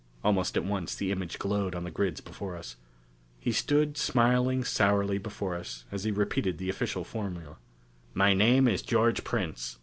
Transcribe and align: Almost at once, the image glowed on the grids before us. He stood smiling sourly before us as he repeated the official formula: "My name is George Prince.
Almost 0.23 0.57
at 0.57 0.65
once, 0.65 0.95
the 0.95 1.11
image 1.11 1.37
glowed 1.37 1.75
on 1.75 1.83
the 1.83 1.91
grids 1.91 2.21
before 2.21 2.57
us. 2.57 2.75
He 3.39 3.51
stood 3.51 3.97
smiling 3.99 4.63
sourly 4.63 5.19
before 5.19 5.53
us 5.53 5.85
as 5.91 6.05
he 6.05 6.11
repeated 6.11 6.57
the 6.57 6.69
official 6.71 7.03
formula: 7.03 7.57
"My 8.15 8.33
name 8.33 8.67
is 8.67 8.81
George 8.81 9.23
Prince. 9.23 9.77